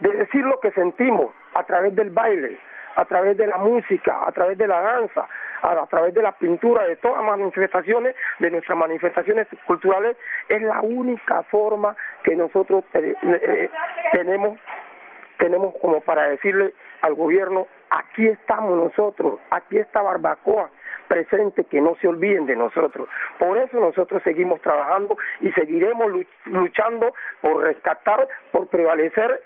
de 0.00 0.10
decir 0.12 0.42
lo 0.44 0.60
que 0.60 0.70
sentimos 0.72 1.34
a 1.54 1.64
través 1.64 1.96
del 1.96 2.10
baile, 2.10 2.58
a 2.94 3.04
través 3.06 3.36
de 3.36 3.46
la 3.46 3.58
música, 3.58 4.26
a 4.26 4.32
través 4.32 4.56
de 4.58 4.68
la 4.68 4.80
danza, 4.80 5.28
a, 5.62 5.86
través 5.86 6.14
de 6.14 6.22
la 6.22 6.32
pintura, 6.32 6.84
de 6.84 6.96
todas 6.96 7.18
las 7.18 7.38
manifestaciones, 7.38 8.14
de 8.38 8.50
nuestras 8.50 8.78
manifestaciones 8.78 9.46
culturales, 9.66 10.16
es 10.48 10.62
la 10.62 10.80
única 10.80 11.42
forma 11.44 11.96
que 12.22 12.36
nosotros 12.36 12.84
eh, 12.94 13.14
eh, 13.22 13.70
tenemos, 14.12 14.58
tenemos 15.38 15.74
como 15.80 16.00
para 16.00 16.28
decirle 16.28 16.74
al 17.02 17.14
gobierno, 17.14 17.66
aquí 17.90 18.26
estamos 18.26 18.76
nosotros, 18.76 19.40
aquí 19.50 19.78
está 19.78 20.02
Barbacoa, 20.02 20.70
presente, 21.08 21.64
que 21.64 21.80
no 21.80 21.96
se 22.00 22.06
olviden 22.06 22.46
de 22.46 22.54
nosotros. 22.54 23.08
Por 23.38 23.56
eso 23.58 23.80
nosotros 23.80 24.22
seguimos 24.22 24.60
trabajando 24.60 25.16
y 25.40 25.50
seguiremos 25.52 26.12
luchando 26.44 27.14
por 27.40 27.64
rescatar, 27.64 28.28
por 28.52 28.68
prevalecer, 28.68 29.42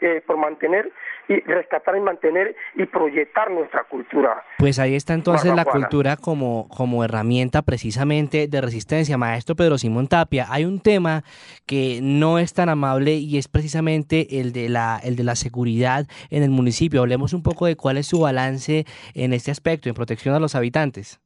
eh, 0.00 0.22
por 0.26 0.36
mantener 0.36 0.90
y 1.28 1.40
rescatar 1.40 1.96
y 1.96 2.00
mantener 2.00 2.56
y 2.74 2.86
proyectar 2.86 3.50
nuestra 3.50 3.84
cultura. 3.84 4.42
Pues 4.58 4.78
ahí 4.78 4.94
está 4.94 5.14
entonces 5.14 5.54
la 5.54 5.64
cultura 5.64 6.16
como, 6.16 6.68
como 6.68 7.04
herramienta 7.04 7.62
precisamente 7.62 8.48
de 8.48 8.60
resistencia. 8.60 9.18
Maestro 9.18 9.54
Pedro 9.54 9.78
Simón 9.78 10.08
Tapia, 10.08 10.46
hay 10.48 10.64
un 10.64 10.80
tema 10.80 11.22
que 11.66 12.00
no 12.02 12.38
es 12.38 12.54
tan 12.54 12.68
amable 12.68 13.12
y 13.14 13.36
es 13.36 13.48
precisamente 13.48 14.40
el 14.40 14.52
de 14.52 14.68
la, 14.68 14.98
el 15.02 15.16
de 15.16 15.24
la 15.24 15.34
seguridad 15.34 16.06
en 16.30 16.42
el 16.42 16.50
municipio. 16.50 17.00
Hablemos 17.00 17.32
un 17.32 17.42
poco 17.42 17.66
de 17.66 17.76
cuál 17.76 17.98
es 17.98 18.06
su 18.06 18.20
balance 18.20 18.84
en 19.14 19.32
este 19.32 19.50
aspecto, 19.50 19.88
en 19.88 19.94
protección 19.94 20.34
a 20.34 20.40
los 20.40 20.54
habitantes. 20.54 21.20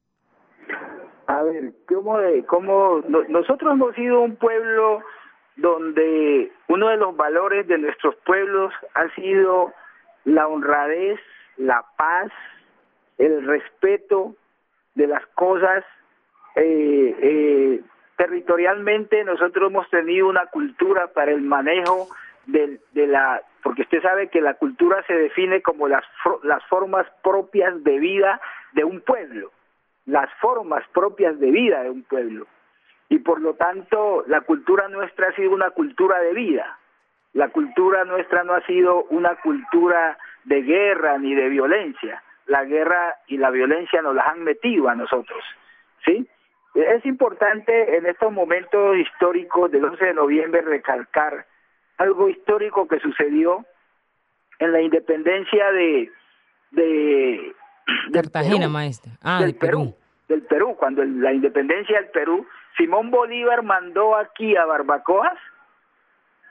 A 1.27 1.41
ver, 1.43 1.71
¿cómo, 1.87 2.17
cómo 2.47 3.01
nosotros 3.29 3.73
hemos 3.73 3.95
sido 3.95 4.21
un 4.21 4.35
pueblo 4.35 4.99
donde 5.55 6.51
uno 6.67 6.89
de 6.89 6.97
los 6.97 7.15
valores 7.15 7.67
de 7.67 7.77
nuestros 7.77 8.15
pueblos 8.25 8.73
ha 8.93 9.09
sido 9.15 9.73
la 10.25 10.47
honradez, 10.47 11.19
la 11.57 11.85
paz, 11.97 12.31
el 13.17 13.45
respeto 13.45 14.35
de 14.95 15.07
las 15.07 15.25
cosas. 15.27 15.83
Eh, 16.55 17.15
eh, 17.21 17.81
territorialmente 18.17 19.23
nosotros 19.23 19.69
hemos 19.69 19.89
tenido 19.89 20.27
una 20.27 20.45
cultura 20.47 21.07
para 21.07 21.31
el 21.31 21.41
manejo 21.41 22.09
de, 22.45 22.79
de 22.91 23.07
la 23.07 23.41
porque 23.63 23.83
usted 23.83 24.01
sabe 24.01 24.27
que 24.27 24.41
la 24.41 24.55
cultura 24.55 25.03
se 25.07 25.13
define 25.13 25.61
como 25.61 25.87
las, 25.87 26.03
las 26.43 26.63
formas 26.65 27.07
propias 27.23 27.81
de 27.83 27.97
vida 27.97 28.41
de 28.73 28.83
un 28.83 28.99
pueblo, 28.99 29.51
las 30.05 30.29
formas 30.41 30.83
propias 30.93 31.39
de 31.39 31.49
vida 31.49 31.81
de 31.81 31.89
un 31.89 32.03
pueblo. 32.03 32.45
Y 33.13 33.19
por 33.19 33.39
lo 33.41 33.53
tanto, 33.53 34.23
la 34.25 34.41
cultura 34.41 34.87
nuestra 34.87 35.27
ha 35.27 35.35
sido 35.35 35.51
una 35.51 35.69
cultura 35.69 36.19
de 36.19 36.33
vida. 36.33 36.79
La 37.33 37.49
cultura 37.49 38.05
nuestra 38.05 38.43
no 38.43 38.55
ha 38.55 38.65
sido 38.65 39.03
una 39.11 39.35
cultura 39.35 40.17
de 40.45 40.63
guerra 40.63 41.19
ni 41.19 41.35
de 41.35 41.47
violencia. 41.47 42.23
La 42.47 42.63
guerra 42.63 43.17
y 43.27 43.37
la 43.37 43.51
violencia 43.51 44.01
nos 44.01 44.15
las 44.15 44.25
han 44.25 44.43
metido 44.43 44.89
a 44.89 44.95
nosotros. 44.95 45.43
¿Sí? 46.03 46.27
Es 46.73 47.05
importante 47.05 47.97
en 47.97 48.07
estos 48.07 48.31
momentos 48.33 48.97
históricos 48.97 49.69
del 49.69 49.85
11 49.85 50.05
de 50.05 50.13
noviembre 50.15 50.61
recalcar 50.61 51.45
algo 51.99 52.29
histórico 52.29 52.87
que 52.87 52.99
sucedió 52.99 53.63
en 54.57 54.71
la 54.71 54.81
independencia 54.81 55.71
de 55.71 56.11
de 56.71 57.53
Cartagena, 58.11 58.67
maestra. 58.69 59.11
Ah, 59.21 59.39
del 59.39 59.53
Perú. 59.53 59.93
Del 60.27 60.41
Perú, 60.41 60.75
cuando 60.79 61.03
la 61.03 61.31
independencia 61.31 62.01
del 62.01 62.09
Perú, 62.09 62.47
Simón 62.77 63.11
Bolívar 63.11 63.63
mandó 63.63 64.15
aquí 64.15 64.55
a 64.55 64.65
Barbacoas 64.65 65.37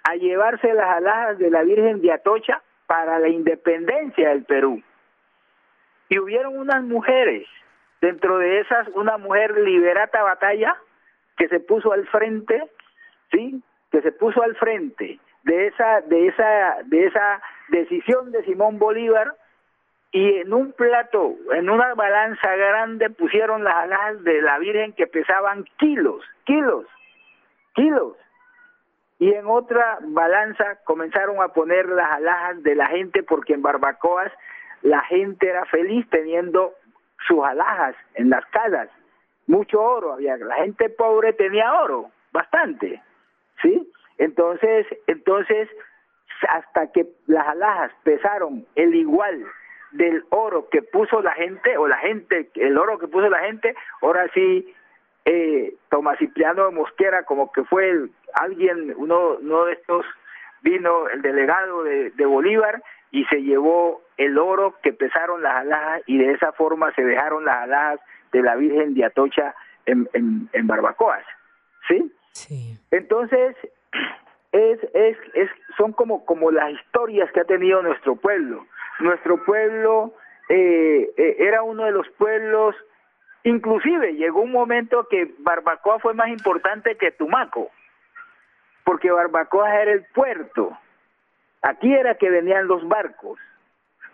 a 0.05 0.15
llevarse 0.15 0.73
las 0.75 0.97
alhajas 0.97 1.39
de 1.39 1.51
la 1.51 1.63
Virgen 1.63 2.01
de 2.01 2.13
Atocha 2.13 2.63
para 2.87 3.19
la 3.19 3.29
independencia 3.29 4.29
del 4.31 4.45
Perú. 4.45 4.83
Y 6.09 6.19
hubieron 6.19 6.59
unas 6.59 6.83
mujeres, 6.83 7.47
dentro 8.01 8.39
de 8.39 8.61
esas 8.61 8.89
una 8.95 9.17
mujer 9.17 9.57
liberata 9.59 10.23
batalla 10.23 10.77
que 11.37 11.49
se 11.49 11.61
puso 11.61 11.93
al 11.93 12.07
frente, 12.09 12.71
¿sí? 13.31 13.63
Que 13.91 14.03
se 14.03 14.13
puso 14.13 14.43
al 14.43 14.55
frente 14.57 15.19
de 15.45 15.67
esa, 15.69 16.01
de 16.03 16.29
esa, 16.29 16.79
de 16.85 17.07
esa 17.07 17.43
decisión 17.69 18.31
de 18.33 18.45
Simón 18.45 18.79
Bolívar 18.79 19.35
y 20.13 20.41
en 20.41 20.53
un 20.53 20.73
plato, 20.73 21.37
en 21.55 21.71
una 21.71 21.95
balanza 21.95 22.55
grande 22.55 23.09
pusieron 23.09 23.65
las 23.65 23.75
alas 23.75 24.23
de 24.23 24.43
la 24.43 24.59
Virgen 24.59 24.93
que 24.93 25.07
pesaban 25.07 25.65
kilos, 25.79 26.23
kilos, 26.45 26.85
kilos. 27.75 28.15
Y 29.19 29.33
en 29.33 29.47
otra 29.47 29.99
balanza 30.03 30.81
comenzaron 30.85 31.41
a 31.41 31.49
poner 31.49 31.89
las 31.89 32.13
alhajas 32.13 32.63
de 32.63 32.75
la 32.75 32.89
gente 32.89 33.23
porque 33.23 33.55
en 33.55 33.63
Barbacoas 33.63 34.31
la 34.83 35.01
gente 35.05 35.49
era 35.49 35.65
feliz 35.65 36.07
teniendo 36.11 36.75
sus 37.27 37.43
alhajas 37.43 37.97
en 38.15 38.29
las 38.29 38.45
casas. 38.47 38.91
mucho 39.47 39.81
oro 39.81 40.13
había, 40.13 40.37
la 40.37 40.57
gente 40.57 40.91
pobre 40.91 41.33
tenía 41.33 41.73
oro, 41.73 42.11
bastante, 42.33 43.03
¿sí? 43.63 43.91
Entonces, 44.19 44.87
entonces, 45.07 45.69
hasta 46.49 46.93
que 46.93 47.07
las 47.27 47.47
alhajas 47.49 47.93
pesaron 48.03 48.67
el 48.75 48.95
igual 48.95 49.47
del 49.93 50.25
oro 50.31 50.69
que 50.71 50.83
puso 50.83 51.23
la 51.23 51.33
gente, 51.33 51.77
o 51.77 51.87
la 51.87 51.99
gente, 51.99 52.51
el 52.55 52.77
oro 52.79 52.99
que 52.99 53.09
puso 53.09 53.29
la 53.29 53.41
gente, 53.41 53.75
ahora 54.01 54.29
sí, 54.35 54.73
eh, 55.25 55.75
Tomás 55.89 56.19
Cipriano 56.19 56.71
Mosquera, 56.73 57.25
como 57.25 57.53
que 57.53 57.65
fue 57.65 58.09
alguien, 58.35 58.95
uno, 58.97 59.37
uno 59.41 59.65
de 59.67 59.75
estos, 59.75 60.05
vino 60.63 61.09
el 61.09 61.23
delegado 61.23 61.83
de, 61.85 62.11
de 62.13 62.25
Bolívar 62.25 62.83
y 63.11 63.25
se 63.27 63.43
llevó 63.43 64.03
el 64.17 64.39
oro 64.39 64.77
que 64.83 64.93
pesaron 64.93 65.43
las 65.43 65.57
alhajas 65.57 66.03
y 66.07 66.19
de 66.19 66.33
esa 66.33 66.53
forma 66.53 66.93
se 66.95 67.05
dejaron 67.05 67.45
las 67.45 67.57
alhajas 67.57 68.01
de 68.33 68.43
la 68.43 68.57
Virgen 68.57 68.95
de 68.95 69.05
Atocha 69.05 69.55
en, 69.87 70.09
en, 70.15 70.67
Barbacoas, 70.67 71.25
¿sí? 71.89 72.13
Sí. 72.33 72.79
Entonces, 72.91 73.57
es, 74.53 74.79
es, 74.95 75.17
es, 75.35 75.51
son 75.77 75.93
como, 75.93 76.25
como 76.25 76.51
las 76.51 76.71
historias 76.73 77.31
que 77.33 77.41
ha 77.41 77.45
tenido 77.45 77.83
nuestro 77.83 78.17
pueblo. 78.17 78.67
Nuestro 79.01 79.43
pueblo 79.45 80.15
eh, 80.49 81.11
eh, 81.17 81.37
era 81.39 81.63
uno 81.63 81.85
de 81.85 81.93
los 81.93 82.09
pueblos, 82.11 82.75
inclusive 83.45 84.15
llegó 84.15 84.43
un 84.43 84.53
momento 84.53 85.07
que 85.09 85.35
Barbacoa 85.39 85.99
fue 85.99 86.15
más 86.15 86.29
importante 86.29 86.97
que 86.97 87.13
Tumaco, 87.13 87.71
porque 88.85 89.11
Barbacoa 89.11 89.83
era 89.83 89.93
el 89.93 90.05
puerto, 90.15 90.77
aquí 91.63 91.95
era 91.95 92.17
que 92.17 92.31
venían 92.31 92.67
los 92.67 92.87
barcos. 92.87 93.39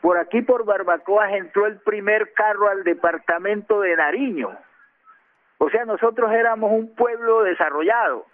Por 0.01 0.17
aquí, 0.17 0.43
por 0.43 0.65
Barbacoa, 0.65 1.37
entró 1.37 1.67
el 1.67 1.81
primer 1.81 2.33
carro 2.33 2.69
al 2.69 2.85
departamento 2.85 3.81
de 3.81 3.97
Nariño. 3.97 4.57
O 5.59 5.69
sea, 5.71 5.85
nosotros 5.85 6.31
éramos 6.31 6.71
un 6.71 6.95
pueblo 6.95 7.43
desarrollado. 7.43 8.25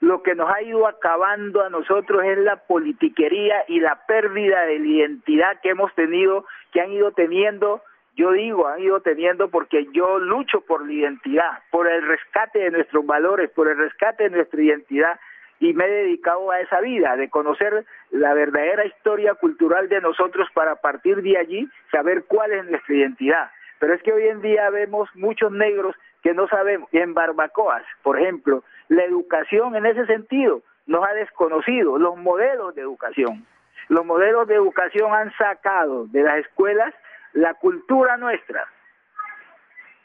Lo 0.00 0.22
que 0.22 0.34
nos 0.34 0.48
ha 0.50 0.62
ido 0.62 0.86
acabando 0.86 1.62
a 1.62 1.70
nosotros 1.70 2.22
es 2.24 2.38
la 2.38 2.56
politiquería 2.56 3.64
y 3.66 3.80
la 3.80 4.06
pérdida 4.06 4.62
de 4.62 4.78
la 4.78 4.86
identidad 4.86 5.60
que 5.60 5.70
hemos 5.70 5.92
tenido, 5.94 6.44
que 6.72 6.80
han 6.80 6.92
ido 6.92 7.10
teniendo, 7.12 7.82
yo 8.14 8.32
digo, 8.32 8.66
han 8.68 8.80
ido 8.80 9.00
teniendo 9.00 9.48
porque 9.48 9.86
yo 9.92 10.18
lucho 10.18 10.60
por 10.60 10.86
la 10.86 10.92
identidad, 10.92 11.62
por 11.70 11.88
el 11.88 12.06
rescate 12.06 12.58
de 12.58 12.70
nuestros 12.70 13.06
valores, 13.06 13.50
por 13.50 13.68
el 13.68 13.78
rescate 13.78 14.24
de 14.24 14.30
nuestra 14.30 14.60
identidad 14.60 15.20
y 15.60 15.72
me 15.72 15.84
he 15.84 15.88
dedicado 15.88 16.50
a 16.50 16.60
esa 16.60 16.80
vida, 16.80 17.16
de 17.16 17.30
conocer 17.30 17.84
la 18.10 18.34
verdadera 18.34 18.86
historia 18.86 19.34
cultural 19.34 19.88
de 19.88 20.00
nosotros 20.00 20.48
para 20.54 20.76
partir 20.76 21.22
de 21.22 21.36
allí 21.36 21.68
saber 21.90 22.24
cuál 22.26 22.52
es 22.52 22.64
nuestra 22.66 22.94
identidad. 22.94 23.50
Pero 23.78 23.94
es 23.94 24.02
que 24.02 24.12
hoy 24.12 24.28
en 24.28 24.40
día 24.42 24.70
vemos 24.70 25.08
muchos 25.14 25.52
negros 25.52 25.94
que 26.22 26.34
no 26.34 26.48
sabemos, 26.48 26.88
en 26.92 27.14
barbacoas, 27.14 27.84
por 28.02 28.18
ejemplo, 28.18 28.64
la 28.88 29.04
educación 29.04 29.76
en 29.76 29.86
ese 29.86 30.06
sentido 30.06 30.62
nos 30.86 31.06
ha 31.06 31.12
desconocido, 31.12 31.98
los 31.98 32.16
modelos 32.16 32.74
de 32.74 32.82
educación. 32.82 33.46
Los 33.88 34.04
modelos 34.04 34.48
de 34.48 34.54
educación 34.54 35.12
han 35.14 35.32
sacado 35.36 36.06
de 36.06 36.22
las 36.22 36.38
escuelas 36.38 36.94
la 37.32 37.54
cultura 37.54 38.16
nuestra. 38.16 38.66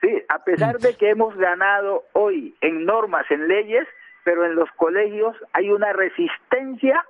Sí, 0.01 0.21
a 0.27 0.43
pesar 0.43 0.79
de 0.79 0.95
que 0.97 1.09
hemos 1.09 1.35
ganado 1.37 2.03
hoy 2.11 2.55
en 2.61 2.85
normas, 2.85 3.25
en 3.31 3.47
leyes, 3.47 3.87
pero 4.25 4.45
en 4.45 4.55
los 4.55 4.69
colegios 4.71 5.35
hay 5.53 5.71
una 5.71 5.93
resistencia 5.93 7.05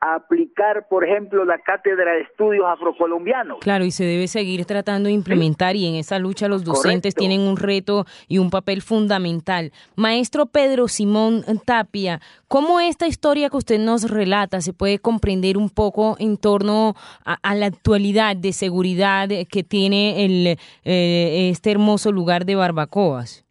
a 0.00 0.14
aplicar, 0.16 0.86
por 0.88 1.04
ejemplo, 1.04 1.44
la 1.44 1.58
cátedra 1.58 2.12
de 2.12 2.22
estudios 2.22 2.66
afrocolombianos. 2.66 3.58
Claro, 3.60 3.84
y 3.84 3.90
se 3.90 4.04
debe 4.04 4.28
seguir 4.28 4.64
tratando 4.64 5.08
de 5.08 5.12
implementar 5.12 5.76
y 5.76 5.86
en 5.86 5.94
esa 5.94 6.18
lucha 6.18 6.48
los 6.48 6.64
docentes 6.64 7.14
tienen 7.14 7.40
un 7.40 7.56
reto 7.56 8.04
y 8.28 8.38
un 8.38 8.50
papel 8.50 8.82
fundamental. 8.82 9.72
Maestro 9.96 10.46
Pedro 10.46 10.88
Simón 10.88 11.44
Tapia, 11.64 12.20
¿cómo 12.48 12.80
esta 12.80 13.06
historia 13.06 13.50
que 13.50 13.56
usted 13.56 13.78
nos 13.78 14.10
relata 14.10 14.60
se 14.60 14.72
puede 14.72 14.98
comprender 14.98 15.56
un 15.56 15.70
poco 15.70 16.16
en 16.18 16.36
torno 16.36 16.94
a, 17.24 17.54
la 17.54 17.66
actualidad 17.66 18.36
de 18.36 18.52
seguridad 18.52 19.28
que 19.50 19.62
tiene 19.62 20.24
el, 20.24 20.58
eh, 20.84 21.50
este 21.50 21.70
hermoso 21.70 22.12
lugar 22.12 22.44
de 22.44 22.54
Barbacoas? 22.54 23.46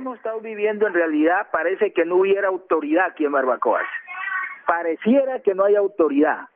hemos 0.00 0.16
estado 0.16 0.40
viviendo 0.40 0.86
en 0.86 0.94
realidad 0.94 1.48
parece 1.52 1.92
que 1.92 2.04
no 2.04 2.16
hubiera 2.16 2.48
autoridad 2.48 3.06
aquí 3.06 3.24
en 3.24 3.32
Barbacoas. 3.32 3.86
Pareciera 4.66 5.40
que 5.40 5.54
no 5.54 5.64
hay 5.64 5.76
autoridad. 5.76 6.48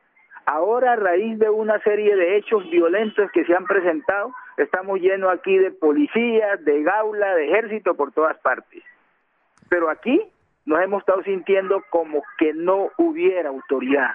Ahora, 0.45 0.93
a 0.93 0.95
raíz 0.95 1.39
de 1.39 1.49
una 1.49 1.79
serie 1.79 2.15
de 2.15 2.37
hechos 2.37 2.69
violentos 2.69 3.31
que 3.31 3.45
se 3.45 3.55
han 3.55 3.65
presentado, 3.65 4.31
estamos 4.57 4.99
llenos 4.99 5.33
aquí 5.33 5.57
de 5.57 5.71
policías, 5.71 6.63
de 6.63 6.83
gaula, 6.83 7.33
de 7.33 7.45
ejército 7.45 7.95
por 7.95 8.11
todas 8.11 8.37
partes. 8.39 8.83
Pero 9.69 9.89
aquí 9.89 10.21
nos 10.65 10.81
hemos 10.81 10.99
estado 10.99 11.23
sintiendo 11.23 11.83
como 11.89 12.23
que 12.37 12.53
no 12.53 12.91
hubiera 12.97 13.49
autoridad. 13.49 14.11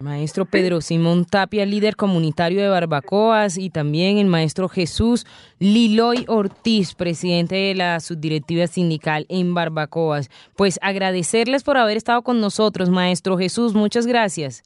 Maestro 0.00 0.46
Pedro 0.46 0.80
Simón 0.80 1.26
Tapia, 1.26 1.66
líder 1.66 1.94
comunitario 1.94 2.62
de 2.62 2.70
Barbacoas, 2.70 3.58
y 3.58 3.68
también 3.68 4.16
el 4.16 4.28
maestro 4.28 4.70
Jesús 4.70 5.26
Liloy 5.58 6.24
Ortiz, 6.26 6.94
presidente 6.94 7.54
de 7.54 7.74
la 7.74 8.00
subdirectiva 8.00 8.66
sindical 8.66 9.26
en 9.28 9.52
Barbacoas. 9.52 10.30
Pues 10.56 10.78
agradecerles 10.80 11.64
por 11.64 11.76
haber 11.76 11.98
estado 11.98 12.22
con 12.22 12.40
nosotros, 12.40 12.88
maestro 12.88 13.36
Jesús. 13.36 13.74
Muchas 13.74 14.06
gracias. 14.06 14.62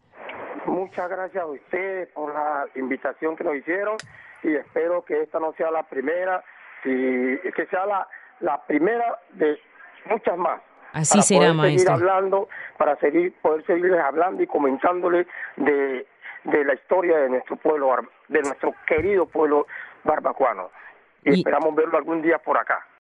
Muchas 0.67 1.11
gracias 1.11 1.43
a 1.43 1.47
ustedes 1.47 2.09
por 2.15 2.33
la 2.33 2.67
invitación 2.77 3.35
que 3.35 3.43
nos 3.43 3.57
hicieron 3.57 3.97
y 4.45 4.55
espero 4.55 5.05
que 5.05 5.21
esta 5.21 5.41
no 5.41 5.53
sea 5.57 5.73
la 5.73 5.83
primera, 5.83 6.45
y 6.85 7.39
que 7.57 7.67
sea 7.71 7.87
la, 7.87 8.07
la 8.39 8.65
primera 8.67 9.19
de 9.33 9.59
muchas 10.09 10.39
más. 10.39 10.61
Así 10.95 11.21
será, 11.23 11.53
poder 11.53 11.73
seguir 11.73 11.91
hablando, 11.91 12.49
para 12.79 12.97
seguir, 12.97 13.35
poder 13.43 13.67
seguirles 13.67 14.01
hablando 14.01 14.43
y 14.43 14.47
comentándole 14.47 15.27
de, 15.57 16.07
de 16.45 16.65
la 16.65 16.75
historia 16.75 17.19
de 17.19 17.31
nuestro 17.31 17.57
pueblo, 17.57 17.97
de 18.29 18.43
nuestro 18.43 18.73
querido 18.87 19.27
pueblo 19.27 19.67
barbacuano. 20.05 20.71
Y, 21.25 21.41
esperamos 21.41 21.75
verlo 21.75 21.99
algún 21.99 22.23
día 22.23 22.39
por 22.39 22.57
acá. 22.57 22.87